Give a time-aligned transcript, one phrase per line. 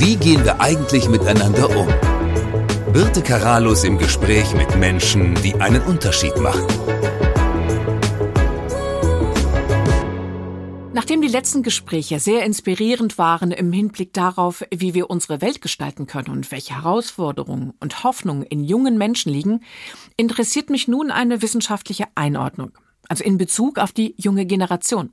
[0.00, 1.86] Wie gehen wir eigentlich miteinander um?
[2.90, 6.64] Birte Karalus im Gespräch mit Menschen, die einen Unterschied machen.
[10.94, 16.06] Nachdem die letzten Gespräche sehr inspirierend waren im Hinblick darauf, wie wir unsere Welt gestalten
[16.06, 19.60] können und welche Herausforderungen und Hoffnungen in jungen Menschen liegen,
[20.16, 22.70] interessiert mich nun eine wissenschaftliche Einordnung,
[23.06, 25.10] also in Bezug auf die junge Generation.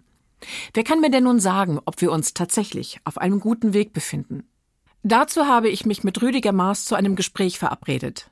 [0.74, 4.48] Wer kann mir denn nun sagen, ob wir uns tatsächlich auf einem guten Weg befinden?
[5.04, 8.30] Dazu habe ich mich mit Rüdiger Maas zu einem Gespräch verabredet.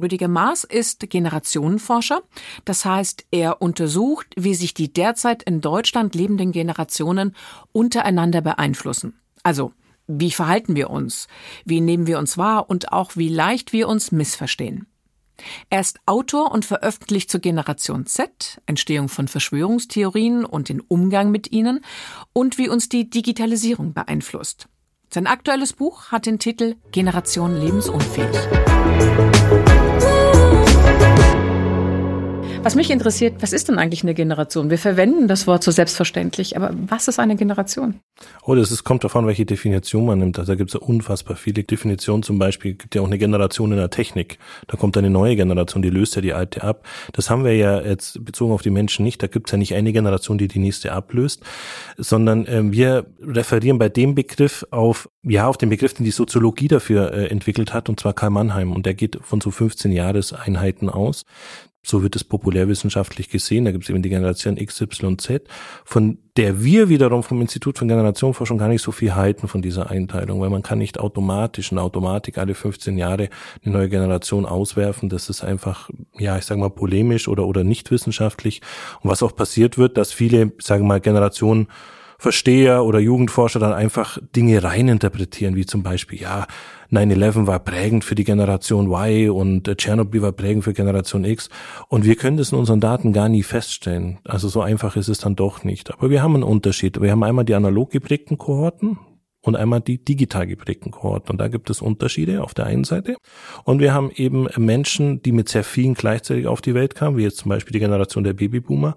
[0.00, 2.22] Rüdiger Maas ist Generationenforscher.
[2.64, 7.36] Das heißt, er untersucht, wie sich die derzeit in Deutschland lebenden Generationen
[7.72, 9.20] untereinander beeinflussen.
[9.42, 9.72] Also,
[10.06, 11.28] wie verhalten wir uns?
[11.64, 12.70] Wie nehmen wir uns wahr?
[12.70, 14.86] Und auch wie leicht wir uns missverstehen.
[15.70, 21.50] Er ist Autor und veröffentlicht zur Generation Z, Entstehung von Verschwörungstheorien und den Umgang mit
[21.50, 21.80] ihnen
[22.32, 24.68] und wie uns die Digitalisierung beeinflusst.
[25.14, 28.34] Sein aktuelles Buch hat den Titel Generation lebensunfähig.
[32.62, 34.70] Was mich interessiert, was ist denn eigentlich eine Generation?
[34.70, 37.98] Wir verwenden das Wort so selbstverständlich, aber was ist eine Generation?
[38.44, 40.38] Oh, das ist, kommt davon, welche Definition man nimmt.
[40.38, 42.22] Also da gibt es ja unfassbar viele Definitionen.
[42.22, 44.38] Zum Beispiel gibt ja auch eine Generation in der Technik.
[44.68, 46.86] Da kommt eine neue Generation, die löst ja die alte ab.
[47.12, 49.20] Das haben wir ja jetzt bezogen auf die Menschen nicht.
[49.24, 51.42] Da gibt es ja nicht eine Generation, die die nächste ablöst,
[51.96, 56.68] sondern äh, wir referieren bei dem Begriff auf, ja, auf den Begriff, den die Soziologie
[56.68, 58.70] dafür äh, entwickelt hat, und zwar Karl Mannheim.
[58.70, 61.24] Und der geht von so 15 Jahreseinheiten aus.
[61.84, 63.64] So wird es populärwissenschaftlich gesehen.
[63.64, 65.42] Da gibt es eben die Generation XYZ,
[65.84, 69.90] von der wir wiederum vom Institut für Generationenforschung gar nicht so viel halten von dieser
[69.90, 73.30] Einteilung, weil man kann nicht automatisch in Automatik alle 15 Jahre
[73.64, 75.08] eine neue Generation auswerfen.
[75.08, 78.62] Das ist einfach, ja, ich sage mal polemisch oder, oder nicht wissenschaftlich.
[79.00, 81.66] Und was auch passiert wird, dass viele, sagen wir mal, Generationen
[82.22, 86.46] Versteher oder Jugendforscher dann einfach Dinge reininterpretieren, wie zum Beispiel, ja,
[86.92, 91.48] 9-11 war prägend für die Generation Y und Tschernobyl war prägend für Generation X.
[91.88, 94.20] Und wir können das in unseren Daten gar nie feststellen.
[94.22, 95.92] Also so einfach ist es dann doch nicht.
[95.92, 97.00] Aber wir haben einen Unterschied.
[97.02, 98.98] Wir haben einmal die analog geprägten Kohorten,
[99.42, 101.32] und einmal die digital geprägten Kohorten.
[101.32, 103.16] Und da gibt es Unterschiede auf der einen Seite.
[103.64, 107.24] Und wir haben eben Menschen, die mit sehr vielen gleichzeitig auf die Welt kamen, wie
[107.24, 108.94] jetzt zum Beispiel die Generation der Babyboomer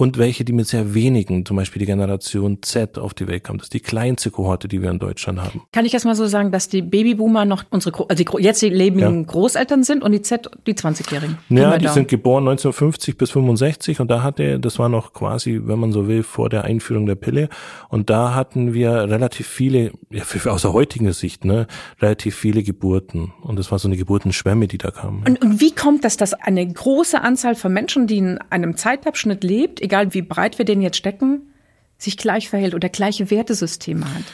[0.00, 3.58] und welche, die mit sehr wenigen, zum Beispiel die Generation Z auf die Welt kam.
[3.58, 5.62] Das ist die kleinste Kohorte, die wir in Deutschland haben.
[5.72, 9.20] Kann ich erst mal so sagen, dass die Babyboomer noch unsere, also die jetzt lebenden
[9.20, 9.26] ja.
[9.26, 11.36] Großeltern sind und die Z die 20-Jährigen?
[11.50, 15.78] Ja, die sind geboren 1950 bis 65 und da hatte, das war noch quasi, wenn
[15.78, 17.50] man so will, vor der Einführung der Pille
[17.90, 21.66] und da hatten wir relativ viele, ja, für, aus der heutigen Sicht, ne,
[22.00, 25.24] relativ viele Geburten und das war so eine Geburtenschwemme, die da kam.
[25.26, 29.44] Und, und wie kommt das, dass eine große Anzahl von Menschen, die in einem Zeitabschnitt
[29.44, 31.52] lebt, egal wie breit wir den jetzt stecken,
[31.98, 34.24] sich gleich verhält oder gleiche Wertesysteme hat.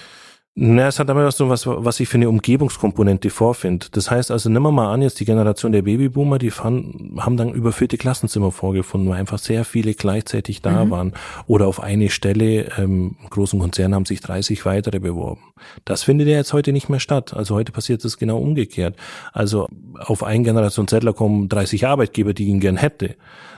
[0.58, 3.88] Na, es hat damit auch so was, was ich für eine Umgebungskomponente vorfinde.
[3.90, 7.36] Das heißt also, nehmen wir mal an, jetzt die Generation der Babyboomer, die fanden, haben
[7.36, 10.90] dann überfüllte Klassenzimmer vorgefunden, weil einfach sehr viele gleichzeitig da mhm.
[10.90, 11.12] waren.
[11.46, 15.42] Oder auf eine Stelle, ähm, großen Konzernen haben sich 30 weitere beworben.
[15.84, 17.34] Das findet ja jetzt heute nicht mehr statt.
[17.34, 18.96] Also heute passiert es genau umgekehrt.
[19.34, 19.68] Also
[19.98, 23.16] auf eine Generation Zettler kommen 30 Arbeitgeber, die ihn gern hätte.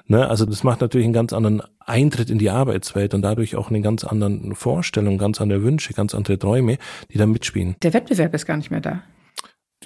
[0.09, 0.29] Ne?
[0.29, 3.81] Also das macht natürlich einen ganz anderen Eintritt in die Arbeitswelt und dadurch auch eine
[3.81, 6.79] ganz anderen Vorstellung, ganz andere Wünsche, ganz andere Träume,
[7.13, 7.77] die da mitspielen.
[7.83, 9.03] Der Wettbewerb ist gar nicht mehr da.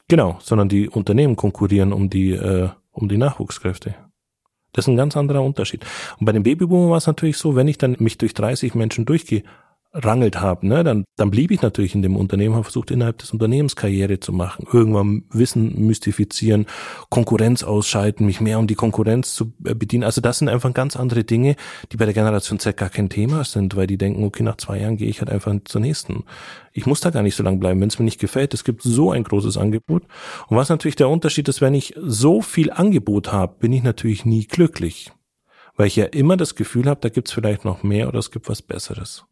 [0.08, 3.94] Genau, sondern die Unternehmen konkurrieren um die, äh, um die Nachwuchskräfte.
[4.72, 5.84] Das ist ein ganz anderer Unterschied.
[6.18, 9.04] Und bei den Babyboomern war es natürlich so, wenn ich dann mich durch 30 Menschen
[9.04, 9.42] durchgehe,
[9.94, 13.32] rangelt habe, ne, dann, dann blieb ich natürlich in dem Unternehmen, habe versucht, innerhalb des
[13.32, 16.66] Unternehmens Karriere zu machen, irgendwann Wissen mystifizieren,
[17.10, 20.04] Konkurrenz ausschalten, mich mehr um die Konkurrenz zu äh, bedienen.
[20.04, 21.56] Also das sind einfach ganz andere Dinge,
[21.92, 24.80] die bei der Generation Z gar kein Thema sind, weil die denken, okay, nach zwei
[24.80, 26.24] Jahren gehe ich halt einfach zur nächsten.
[26.72, 28.54] Ich muss da gar nicht so lange bleiben, wenn es mir nicht gefällt.
[28.54, 30.04] Es gibt so ein großes Angebot.
[30.48, 34.24] Und was natürlich der Unterschied ist, wenn ich so viel Angebot habe, bin ich natürlich
[34.24, 35.12] nie glücklich.
[35.76, 38.30] Weil ich ja immer das Gefühl habe, da gibt es vielleicht noch mehr oder es
[38.30, 39.24] gibt was Besseres.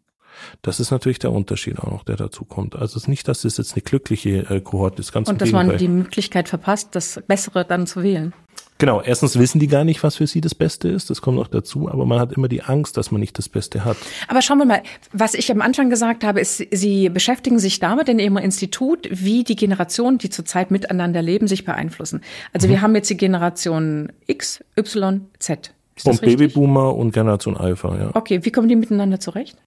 [0.62, 2.74] Das ist natürlich der Unterschied auch noch, der dazu kommt.
[2.74, 5.52] Also es ist nicht, dass es jetzt eine glückliche äh, Kohorte ist, ganz Und dass
[5.52, 8.32] man die Möglichkeit verpasst, das Bessere dann zu wählen.
[8.80, 11.48] Genau, erstens wissen die gar nicht, was für sie das Beste ist, das kommt noch
[11.48, 13.98] dazu, aber man hat immer die Angst, dass man nicht das Beste hat.
[14.26, 14.82] Aber schauen wir mal,
[15.12, 19.44] was ich am Anfang gesagt habe, ist, Sie beschäftigen sich damit in Ihrem Institut, wie
[19.44, 22.22] die Generationen, die zurzeit miteinander leben, sich beeinflussen.
[22.54, 22.70] Also mhm.
[22.70, 25.74] wir haben jetzt die Generation X, Y, Z.
[25.96, 28.10] Ist und Babyboomer und Generation Alpha, ja.
[28.14, 29.58] Okay, wie kommen die miteinander zurecht?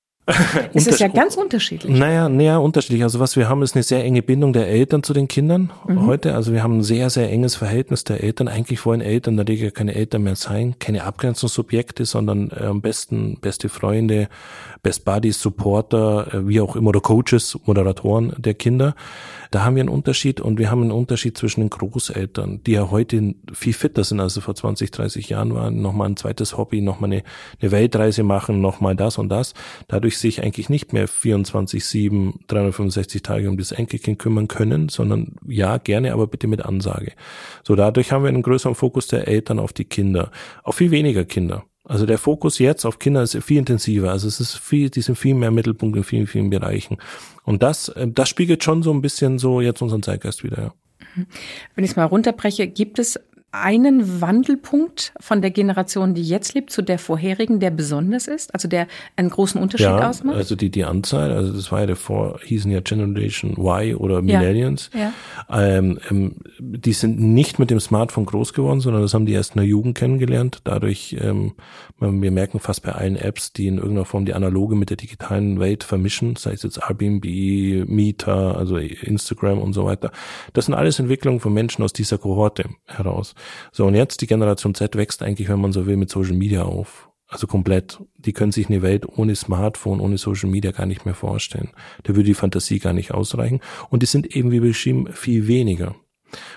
[0.73, 1.97] Es ist ja ganz unterschiedlich.
[1.97, 3.03] Naja, näher unterschiedlich.
[3.03, 6.05] Also was wir haben, ist eine sehr enge Bindung der Eltern zu den Kindern mhm.
[6.05, 6.33] heute.
[6.33, 8.47] Also wir haben ein sehr, sehr enges Verhältnis der Eltern.
[8.47, 13.37] Eigentlich wollen Eltern in der Regel keine Eltern mehr sein, keine Abgrenzungsobjekte, sondern am besten
[13.41, 14.29] beste Freunde,
[14.83, 18.95] Best Buddies, Supporter, äh, wie auch immer, oder Coaches, Moderatoren der Kinder.
[19.49, 22.91] Da haben wir einen Unterschied und wir haben einen Unterschied zwischen den Großeltern, die ja
[22.91, 26.81] heute viel fitter sind, als sie vor 20, 30 Jahren waren, nochmal ein zweites Hobby,
[26.81, 27.23] nochmal eine,
[27.61, 29.53] eine Weltreise machen, nochmal das und das.
[29.87, 35.35] Dadurch sich eigentlich nicht mehr 24, 7, 365 Tage um das Enkelkind kümmern können, sondern
[35.47, 37.13] ja, gerne, aber bitte mit Ansage.
[37.63, 40.31] So, dadurch haben wir einen größeren Fokus der Eltern auf die Kinder,
[40.63, 41.63] auf viel weniger Kinder.
[41.85, 44.11] Also der Fokus jetzt auf Kinder ist viel intensiver.
[44.11, 46.97] Also es ist viel, die sind viel mehr Mittelpunkt in vielen, vielen Bereichen.
[47.43, 50.73] Und das, äh, das spiegelt schon so ein bisschen so jetzt unseren Zeitgeist wieder, ja.
[51.15, 51.27] Mhm.
[51.75, 53.19] Wenn ich es mal runterbreche, gibt es
[53.53, 58.67] einen Wandelpunkt von der Generation, die jetzt lebt, zu der vorherigen, der besonders ist, also
[58.67, 60.35] der einen großen Unterschied ja, ausmacht?
[60.35, 64.89] Also die, die Anzahl, also das war ja davor, hießen ja Generation Y oder Millennials.
[64.93, 65.13] Ja,
[65.49, 65.77] ja.
[65.77, 69.53] Ähm, ähm, die sind nicht mit dem Smartphone groß geworden, sondern das haben die erst
[69.53, 70.61] in der Jugend kennengelernt.
[70.63, 71.53] Dadurch, ähm,
[71.99, 75.59] wir merken fast bei allen Apps, die in irgendeiner Form die analoge mit der digitalen
[75.59, 77.23] Welt vermischen, sei es jetzt Airbnb,
[77.87, 80.11] Meter, also Instagram und so weiter.
[80.53, 83.35] Das sind alles Entwicklungen von Menschen aus dieser Kohorte heraus.
[83.71, 86.63] So, und jetzt die Generation Z wächst eigentlich, wenn man so will, mit Social Media
[86.63, 87.09] auf.
[87.27, 87.99] Also komplett.
[88.17, 91.71] Die können sich eine Welt ohne Smartphone, ohne Social Media gar nicht mehr vorstellen.
[92.03, 93.59] Da würde die Fantasie gar nicht ausreichen.
[93.89, 95.95] Und die sind eben, wie beschrieben, viel weniger.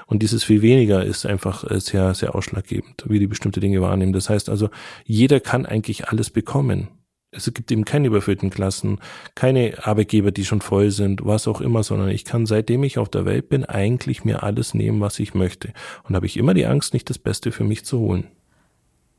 [0.06, 4.12] Und dieses viel weniger ist einfach äh, sehr, sehr ausschlaggebend, wie die bestimmte Dinge wahrnehmen.
[4.12, 4.70] Das heißt also,
[5.04, 6.88] jeder kann eigentlich alles bekommen
[7.36, 8.98] es gibt eben keine überfüllten Klassen,
[9.34, 13.08] keine Arbeitgeber, die schon voll sind, was auch immer, sondern ich kann, seitdem ich auf
[13.08, 15.72] der Welt bin, eigentlich mir alles nehmen, was ich möchte.
[16.04, 18.26] Und habe ich immer die Angst, nicht das Beste für mich zu holen.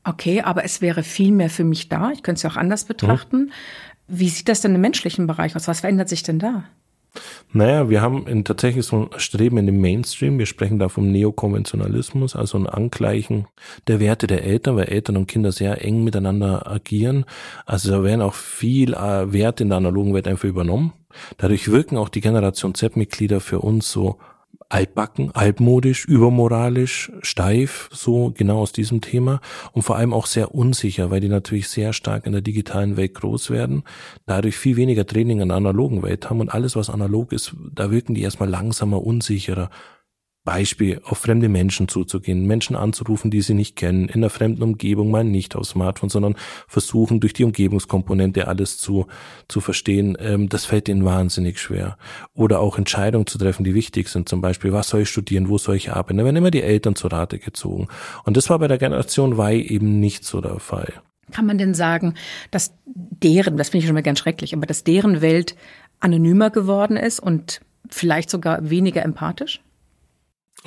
[0.04, 2.10] Okay, aber es wäre viel mehr für mich da.
[2.12, 3.36] Ich könnte es ja auch anders betrachten.
[3.36, 3.52] Hm.
[4.08, 5.68] Wie sieht das denn im menschlichen Bereich aus?
[5.68, 6.64] Was verändert sich denn da?
[7.52, 10.38] Naja, wir haben in, tatsächlich so ein Streben in dem Mainstream.
[10.38, 13.46] Wir sprechen da vom Neokonventionalismus, also ein Angleichen
[13.86, 17.24] der Werte der Eltern, weil Eltern und Kinder sehr eng miteinander agieren.
[17.64, 20.92] Also da werden auch viel äh, Werte in der analogen Welt einfach übernommen.
[21.38, 24.18] Dadurch wirken auch die Generation Z-Mitglieder für uns so
[24.70, 29.40] altbacken, altmodisch, übermoralisch, steif, so genau aus diesem Thema.
[29.72, 33.14] Und vor allem auch sehr unsicher, weil die natürlich sehr stark in der digitalen Welt
[33.14, 33.82] groß werden,
[34.26, 36.40] dadurch viel weniger Training in der analogen Welt haben.
[36.40, 39.70] Und alles, was analog ist, da wirken die erstmal langsamer, unsicherer,
[40.48, 45.10] Beispiel, auf fremde Menschen zuzugehen, Menschen anzurufen, die sie nicht kennen, in einer fremden Umgebung
[45.10, 46.36] mal nicht aufs Smartphone, sondern
[46.66, 49.08] versuchen durch die Umgebungskomponente alles zu,
[49.48, 51.98] zu verstehen, ähm, das fällt ihnen wahnsinnig schwer.
[52.32, 55.58] Oder auch Entscheidungen zu treffen, die wichtig sind, zum Beispiel, was soll ich studieren, wo
[55.58, 57.88] soll ich arbeiten, da werden immer die Eltern zur Rate gezogen.
[58.24, 60.94] Und das war bei der Generation Y eben nicht so der Fall.
[61.30, 62.14] Kann man denn sagen,
[62.50, 65.56] dass deren, das finde ich schon mal ganz schrecklich, aber dass deren Welt
[66.00, 67.60] anonymer geworden ist und
[67.90, 69.60] vielleicht sogar weniger empathisch?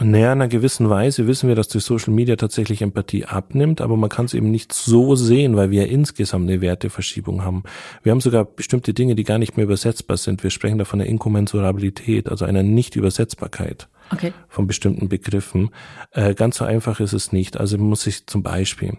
[0.03, 3.97] Naja, in einer gewissen Weise wissen wir, dass durch Social Media tatsächlich Empathie abnimmt, aber
[3.97, 7.63] man kann es eben nicht so sehen, weil wir insgesamt eine Werteverschiebung haben.
[8.01, 10.41] Wir haben sogar bestimmte Dinge, die gar nicht mehr übersetzbar sind.
[10.41, 14.33] Wir sprechen da von der Inkommensurabilität, also einer Nicht-Übersetzbarkeit okay.
[14.49, 15.69] von bestimmten Begriffen.
[16.11, 17.57] Äh, ganz so einfach ist es nicht.
[17.57, 18.97] Also muss ich zum Beispiel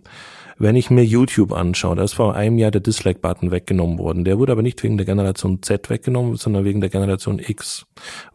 [0.58, 4.24] wenn ich mir YouTube anschaue, da ist vor einem Jahr der Dislike-Button weggenommen worden.
[4.24, 7.86] Der wurde aber nicht wegen der Generation Z weggenommen, sondern wegen der Generation X.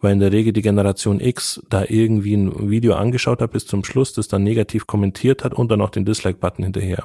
[0.01, 3.83] Weil in der Regel die Generation X da irgendwie ein Video angeschaut hat bis zum
[3.83, 7.03] Schluss, das dann negativ kommentiert hat und dann auch den Dislike-Button hinterher.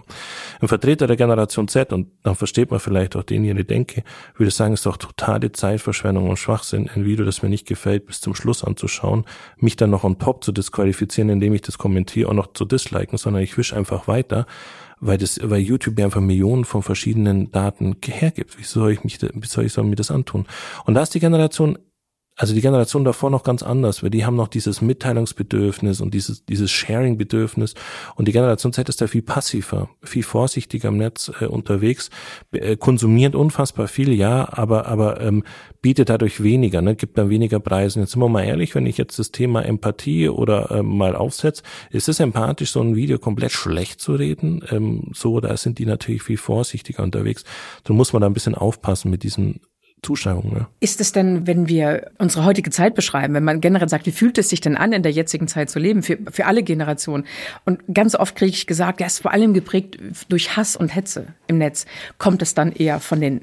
[0.61, 4.03] Ein Vertreter der Generation Z, und dann versteht man vielleicht auch den ihre Denke,
[4.37, 8.21] würde sagen, ist doch totale Zeitverschwendung und Schwachsinn, ein Video, das mir nicht gefällt, bis
[8.21, 9.25] zum Schluss anzuschauen,
[9.59, 13.19] mich dann noch on top zu disqualifizieren, indem ich das kommentiere und noch zu disliken,
[13.19, 14.47] sondern ich wisch einfach weiter
[15.03, 18.59] weil das, weil YouTube mir einfach Millionen von verschiedenen Daten hergibt.
[18.59, 20.47] Wie soll ich mich, wie soll ich soll mir das antun?
[20.85, 21.77] Und da ist die Generation
[22.43, 26.45] also die Generation davor noch ganz anders, weil die haben noch dieses Mitteilungsbedürfnis und dieses,
[26.45, 27.75] dieses Sharing-Bedürfnis.
[28.17, 32.11] Und die Generation Z ist da viel passiver, viel vorsichtiger im Netz äh, unterwegs,
[32.51, 35.45] äh, konsumiert unfassbar viel, ja, aber, aber ähm,
[35.83, 38.01] bietet dadurch weniger, ne, gibt dann weniger Preise.
[38.01, 41.63] Jetzt sind wir mal ehrlich, wenn ich jetzt das Thema Empathie oder ähm, mal aufsetze,
[41.91, 44.65] ist es empathisch, so ein Video komplett schlecht zu reden?
[44.69, 47.45] Ähm, so, da sind die natürlich viel vorsichtiger unterwegs.
[47.85, 49.61] Da muss man da ein bisschen aufpassen mit diesen
[50.03, 50.53] Zuschreibung.
[50.53, 50.67] Ne?
[50.81, 54.37] Ist es denn, wenn wir unsere heutige Zeit beschreiben, wenn man generell sagt, wie fühlt
[54.37, 57.25] es sich denn an, in der jetzigen Zeit zu leben, für, für alle Generationen?
[57.65, 61.29] Und ganz oft kriege ich gesagt, ja, ist vor allem geprägt durch Hass und Hetze
[61.47, 61.87] im Netz.
[62.19, 63.43] Kommt es dann eher von den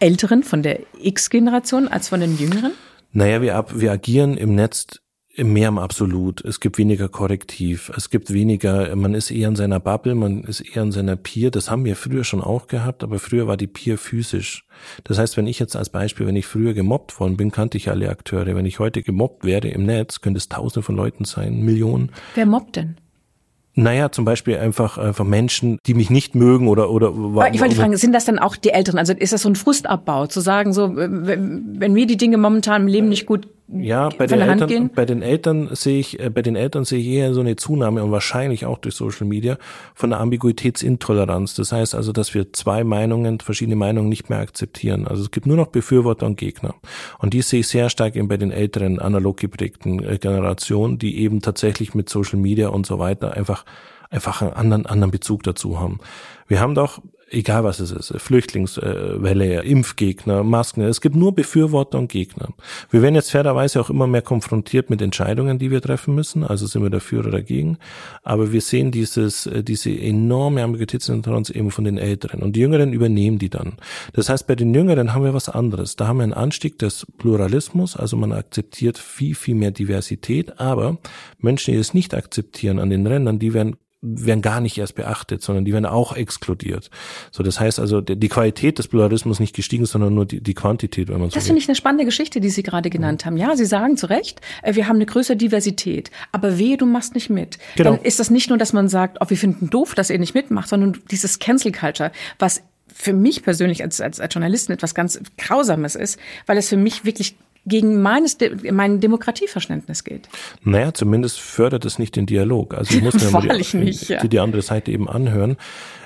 [0.00, 2.72] Älteren, von der X-Generation, als von den Jüngeren?
[3.12, 5.01] Naja, wir, ab, wir agieren im Netz
[5.36, 6.44] mehr im Absolut.
[6.44, 7.90] Es gibt weniger Korrektiv.
[7.96, 11.50] Es gibt weniger, man ist eher in seiner Bubble, man ist eher in seiner Peer.
[11.50, 14.66] Das haben wir früher schon auch gehabt, aber früher war die Peer physisch.
[15.04, 17.88] Das heißt, wenn ich jetzt als Beispiel, wenn ich früher gemobbt worden bin, kannte ich
[17.88, 18.54] alle Akteure.
[18.54, 22.10] Wenn ich heute gemobbt werde im Netz, könnte es tausende von Leuten sein, Millionen.
[22.34, 22.96] Wer mobbt denn?
[23.74, 27.08] Naja, zum Beispiel einfach, einfach Menschen, die mich nicht mögen oder oder.
[27.52, 28.98] Ich wollte fragen, sind das dann auch die Älteren?
[28.98, 32.82] Also ist das so ein Frustabbau, zu sagen, so wenn, wenn mir die Dinge momentan
[32.82, 36.42] im Leben nicht gut ja, bei den, Eltern, bei den Eltern sehe ich, äh, bei
[36.42, 39.56] den Eltern sehe ich eher so eine Zunahme und wahrscheinlich auch durch Social Media
[39.94, 41.54] von der Ambiguitätsintoleranz.
[41.54, 45.06] Das heißt also, dass wir zwei Meinungen, verschiedene Meinungen nicht mehr akzeptieren.
[45.06, 46.74] Also es gibt nur noch Befürworter und Gegner.
[47.18, 51.18] Und die sehe ich sehr stark eben bei den älteren analog geprägten äh, Generationen, die
[51.20, 53.64] eben tatsächlich mit Social Media und so weiter einfach
[54.10, 55.98] einfach einen anderen, anderen Bezug dazu haben.
[56.46, 57.00] Wir haben doch
[57.32, 62.50] egal was es ist, Flüchtlingswelle, Impfgegner, Masken, es gibt nur Befürworter und Gegner.
[62.90, 66.66] Wir werden jetzt fairerweise auch immer mehr konfrontiert mit Entscheidungen, die wir treffen müssen, also
[66.66, 67.78] sind wir dafür oder dagegen,
[68.22, 72.92] aber wir sehen dieses, äh, diese enorme Ambiguitätsintoleranz eben von den Älteren und die Jüngeren
[72.92, 73.74] übernehmen die dann.
[74.12, 75.96] Das heißt, bei den Jüngeren haben wir was anderes.
[75.96, 80.98] Da haben wir einen Anstieg des Pluralismus, also man akzeptiert viel, viel mehr Diversität, aber
[81.38, 85.42] Menschen, die es nicht akzeptieren an den Rändern, die werden werden gar nicht erst beachtet,
[85.42, 86.90] sondern die werden auch exkludiert.
[87.30, 91.08] So, das heißt also, die Qualität des Pluralismus nicht gestiegen, sondern nur die, die Quantität,
[91.08, 93.36] wenn man so Das finde ich eine spannende Geschichte, die Sie gerade genannt haben.
[93.36, 97.14] Ja, Sie sagen zu Recht, äh, wir haben eine größere Diversität, aber wehe, du machst
[97.14, 97.58] nicht mit.
[97.76, 97.92] Genau.
[97.92, 100.34] Dann ist das nicht nur, dass man sagt, oh, wir finden doof, dass ihr nicht
[100.34, 105.20] mitmacht, sondern dieses Cancel Culture, was für mich persönlich als, als, als Journalisten etwas ganz
[105.38, 108.36] Grausames ist, weil es für mich wirklich gegen meines,
[108.70, 110.28] mein Demokratieverständnis geht.
[110.62, 112.74] Naja, zumindest fördert es nicht den Dialog.
[112.74, 114.20] Also ich muss mir mal die, nicht, ja.
[114.20, 115.56] die, die andere Seite eben anhören.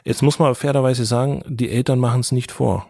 [0.05, 2.87] Jetzt muss man fairerweise sagen, die Eltern machen es nicht vor.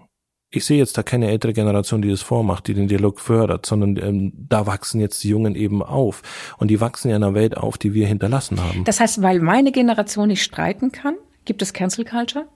[0.51, 3.97] Ich sehe jetzt da keine ältere Generation, die das vormacht, die den Dialog fördert, sondern
[3.97, 6.23] ähm, da wachsen jetzt die Jungen eben auf.
[6.59, 8.85] Und die wachsen ja in einer Welt auf, die wir hinterlassen haben.
[8.85, 12.47] Das heißt, weil meine Generation nicht streiten kann, gibt es Cancel Culture?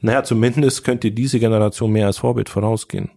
[0.00, 3.10] Naja, zumindest könnte diese Generation mehr als Vorbild vorausgehen.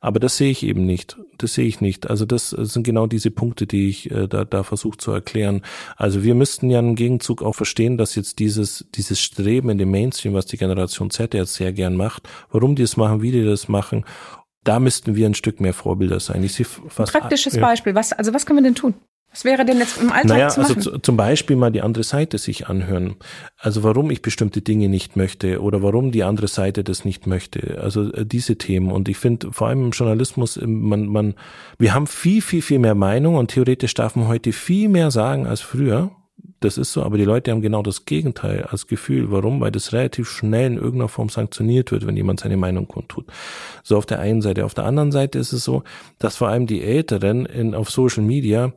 [0.00, 1.18] Aber das sehe ich eben nicht.
[1.38, 2.08] Das sehe ich nicht.
[2.08, 5.62] Also das sind genau diese Punkte, die ich äh, da, da versuche zu erklären.
[5.96, 9.90] Also wir müssten ja im Gegenzug auch verstehen, dass jetzt dieses, dieses Streben in dem
[9.90, 13.44] Mainstream, was die Generation Z jetzt sehr gern macht, warum die es machen, wie die
[13.44, 14.04] das machen,
[14.64, 16.44] da müssten wir ein Stück mehr Vorbilder sein.
[16.44, 17.94] Ich sehe fast, Praktisches Beispiel.
[17.94, 18.94] Was, also was können wir denn tun?
[19.30, 20.86] Was wäre denn jetzt im Alltag naja, zu also machen?
[20.86, 23.14] Also zum Beispiel mal die andere Seite sich anhören.
[23.56, 27.80] Also warum ich bestimmte Dinge nicht möchte oder warum die andere Seite das nicht möchte.
[27.80, 28.90] Also äh, diese Themen.
[28.90, 31.34] Und ich finde vor allem im Journalismus, man, man,
[31.78, 35.46] wir haben viel, viel, viel mehr Meinung und theoretisch darf man heute viel mehr sagen
[35.46, 36.10] als früher.
[36.58, 39.30] Das ist so, aber die Leute haben genau das Gegenteil als Gefühl.
[39.30, 39.60] Warum?
[39.60, 43.26] Weil das relativ schnell in irgendeiner Form sanktioniert wird, wenn jemand seine Meinung kundtut.
[43.82, 44.64] So auf der einen Seite.
[44.64, 45.84] Auf der anderen Seite ist es so,
[46.18, 48.72] dass vor allem die Älteren in, auf Social Media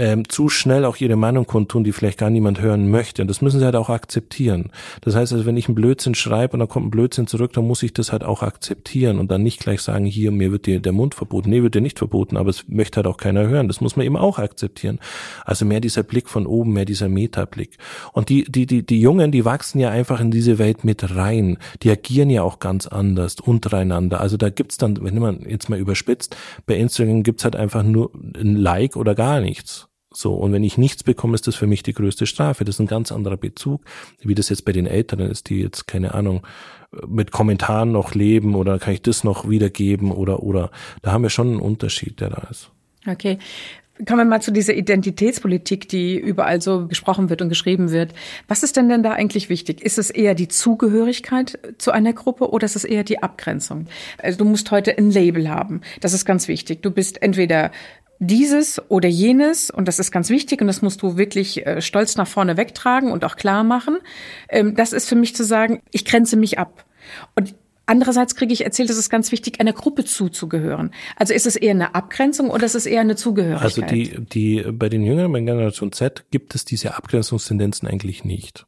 [0.00, 3.20] ähm, zu schnell auch ihre Meinung kundtun, die vielleicht gar niemand hören möchte.
[3.20, 4.70] Und das müssen sie halt auch akzeptieren.
[5.02, 7.66] Das heißt also, wenn ich einen Blödsinn schreibe und dann kommt ein Blödsinn zurück, dann
[7.66, 10.80] muss ich das halt auch akzeptieren und dann nicht gleich sagen, hier, mir wird dir
[10.80, 11.50] der Mund verboten.
[11.50, 13.68] Nee, wird dir nicht verboten, aber es möchte halt auch keiner hören.
[13.68, 15.00] Das muss man eben auch akzeptieren.
[15.44, 17.76] Also mehr dieser Blick von oben, mehr dieser Metablick.
[18.14, 21.58] Und die, die, die, die Jungen, die wachsen ja einfach in diese Welt mit rein.
[21.82, 24.22] Die agieren ja auch ganz anders untereinander.
[24.22, 28.12] Also da gibt's dann, wenn man jetzt mal überspitzt, bei Instagram gibt's halt einfach nur
[28.14, 29.89] ein Like oder gar nichts.
[30.12, 32.64] So, und wenn ich nichts bekomme, ist das für mich die größte Strafe.
[32.64, 33.82] Das ist ein ganz anderer Bezug,
[34.20, 36.44] wie das jetzt bei den Älteren ist, die jetzt, keine Ahnung,
[37.06, 41.30] mit Kommentaren noch leben oder kann ich das noch wiedergeben oder, oder, da haben wir
[41.30, 42.70] schon einen Unterschied, der da ist.
[43.06, 43.38] Okay.
[44.06, 48.14] Kommen wir mal zu dieser Identitätspolitik, die überall so gesprochen wird und geschrieben wird.
[48.48, 49.82] Was ist denn denn da eigentlich wichtig?
[49.82, 53.88] Ist es eher die Zugehörigkeit zu einer Gruppe oder ist es eher die Abgrenzung?
[54.16, 55.82] Also du musst heute ein Label haben.
[56.00, 56.80] Das ist ganz wichtig.
[56.82, 57.72] Du bist entweder
[58.20, 62.16] dieses oder jenes, und das ist ganz wichtig, und das musst du wirklich äh, stolz
[62.16, 63.98] nach vorne wegtragen und auch klar machen.
[64.50, 66.84] Ähm, das ist für mich zu sagen, ich grenze mich ab.
[67.34, 70.92] Und Andererseits kriege ich erzählt, es ist ganz wichtig, einer Gruppe zuzugehören.
[71.16, 73.64] Also ist es eher eine Abgrenzung oder ist es eher eine Zugehörigkeit?
[73.64, 78.64] Also die, die, bei den Jüngeren, bei Generation Z gibt es diese Abgrenzungstendenzen eigentlich nicht,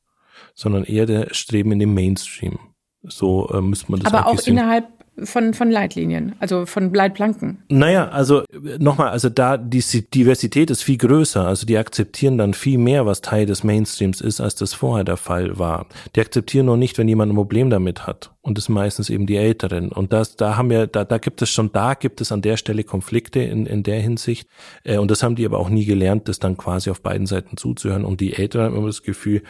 [0.54, 2.58] sondern eher der Streben in den Mainstream.
[3.04, 4.54] So äh, müsste man das Aber auch sehen.
[4.54, 4.88] innerhalb
[5.24, 7.62] von, von Leitlinien, also von Leitplanken.
[7.68, 8.44] Naja, also
[8.78, 9.82] nochmal, also da die
[10.14, 14.40] Diversität ist viel größer, also die akzeptieren dann viel mehr, was Teil des Mainstreams ist,
[14.40, 15.86] als das vorher der Fall war.
[16.16, 18.32] Die akzeptieren nur nicht, wenn jemand ein Problem damit hat.
[18.40, 19.92] Und das meistens eben die Älteren.
[19.92, 22.56] Und das, da haben wir, da, da gibt es schon, da gibt es an der
[22.56, 24.48] Stelle Konflikte in, in der Hinsicht.
[24.82, 27.56] Äh, und das haben die aber auch nie gelernt, das dann quasi auf beiden Seiten
[27.56, 28.04] zuzuhören.
[28.04, 29.42] Und die Älteren haben immer das Gefühl,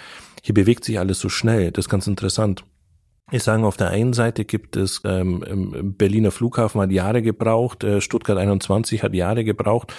[0.43, 1.71] hier bewegt sich alles so schnell.
[1.71, 2.65] Das ist ganz interessant.
[3.33, 8.03] Ich sage, auf der einen Seite gibt es ähm, Berliner Flughafen hat Jahre gebraucht, äh,
[8.03, 9.95] Stuttgart 21 hat Jahre gebraucht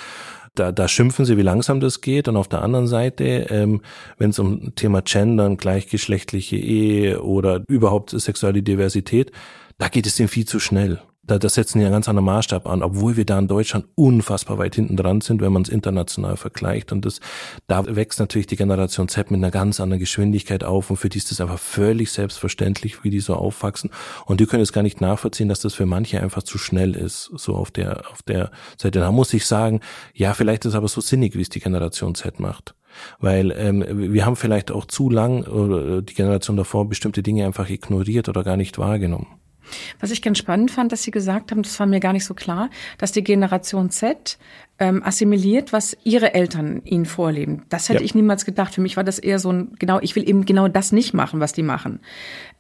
[0.54, 2.28] Da, da schimpfen sie, wie langsam das geht.
[2.28, 3.82] Und auf der anderen Seite, ähm,
[4.20, 9.32] wenn es um Thema Gendern, gleichgeschlechtliche Ehe oder überhaupt sexuelle Diversität,
[9.80, 12.68] da geht es denen viel zu schnell da, das setzen ja einen ganz anderen Maßstab
[12.68, 16.36] an, obwohl wir da in Deutschland unfassbar weit hinten dran sind, wenn man es international
[16.36, 16.92] vergleicht.
[16.92, 17.22] Und das,
[17.68, 21.18] da wächst natürlich die Generation Z mit einer ganz anderen Geschwindigkeit auf und für die
[21.18, 23.90] ist das einfach völlig selbstverständlich, wie die so aufwachsen.
[24.26, 27.32] Und die können es gar nicht nachvollziehen, dass das für manche einfach zu schnell ist,
[27.36, 29.00] so auf der, auf der Seite.
[29.00, 29.80] Da muss ich sagen,
[30.14, 32.76] ja, vielleicht ist es aber so sinnig, wie es die Generation Z macht
[33.20, 37.68] weil ähm, wir haben vielleicht auch zu lang oder die Generation davor bestimmte Dinge einfach
[37.68, 39.26] ignoriert oder gar nicht wahrgenommen.
[40.00, 42.34] Was ich ganz spannend fand, dass Sie gesagt haben, das war mir gar nicht so
[42.34, 44.38] klar, dass die Generation Z
[44.84, 47.62] ähm, assimiliert, was ihre Eltern ihnen vorleben.
[47.70, 48.06] Das hätte ja.
[48.06, 48.74] ich niemals gedacht.
[48.74, 51.40] Für mich war das eher so ein, genau, ich will eben genau das nicht machen,
[51.40, 52.02] was die machen.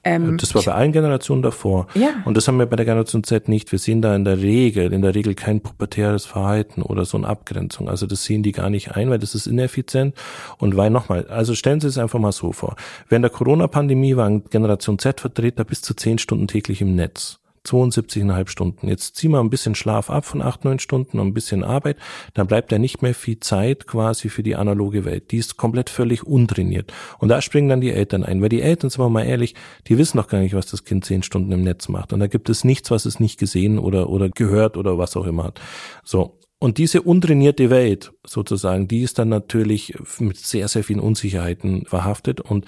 [0.06, 1.88] Ähm, das war bei allen Generationen davor.
[1.96, 2.12] Ja.
[2.24, 3.74] Und das haben wir bei der Generation Z nicht.
[3.74, 7.27] Wir sehen da in der Regel, in der Regel kein pubertäres Verhalten oder so eine
[7.27, 7.89] Abgrenzung.
[7.89, 10.15] Also das sehen die gar nicht ein, weil das ist ineffizient.
[10.58, 12.77] Und weil nochmal, also stellen Sie es einfach mal so vor.
[13.10, 17.43] Während der Corona-Pandemie waren Generation Z-Vertreter bis zu zehn Stunden täglich im Netz.
[17.65, 18.88] 72,5 Stunden.
[18.88, 21.98] Jetzt zieh mal ein bisschen Schlaf ab von acht, neun Stunden und ein bisschen Arbeit,
[22.34, 25.32] dann bleibt ja nicht mehr viel Zeit quasi für die analoge Welt.
[25.32, 26.91] Die ist komplett völlig untrainiert.
[27.20, 29.55] Und da springen dann die Eltern ein, weil die Eltern, sagen wir mal ehrlich,
[29.88, 32.13] die wissen doch gar nicht, was das Kind zehn Stunden im Netz macht.
[32.13, 35.25] Und da gibt es nichts, was es nicht gesehen oder, oder gehört oder was auch
[35.25, 35.62] immer hat.
[36.03, 36.39] So.
[36.63, 42.39] Und diese untrainierte Welt sozusagen, die ist dann natürlich mit sehr, sehr vielen Unsicherheiten verhaftet
[42.39, 42.63] und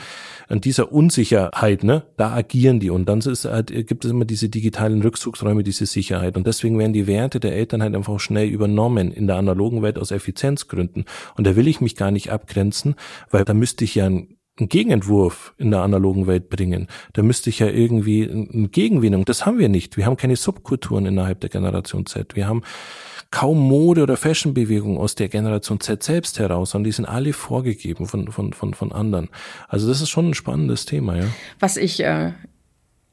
[0.49, 4.49] an dieser Unsicherheit, ne, da agieren die und dann ist halt, gibt es immer diese
[4.49, 9.13] digitalen Rückzugsräume, diese Sicherheit und deswegen werden die Werte der Eltern halt einfach schnell übernommen
[9.13, 11.05] in der analogen Welt aus Effizienzgründen
[11.37, 12.95] und da will ich mich gar nicht abgrenzen,
[13.31, 16.87] weil da müsste ich ja ein einen Gegenentwurf in der analogen Welt bringen.
[17.11, 19.25] Da müsste ich ja irgendwie eine Gegenwinnung.
[19.25, 19.97] Das haben wir nicht.
[19.97, 22.37] Wir haben keine Subkulturen innerhalb der Generation Z.
[22.37, 22.61] Wir haben
[23.32, 28.05] kaum Mode- oder Fashionbewegung aus der Generation Z selbst heraus, sondern die sind alle vorgegeben
[28.05, 29.29] von, von, von, von anderen.
[29.67, 31.25] Also das ist schon ein spannendes Thema, ja.
[31.60, 32.32] Was ich äh,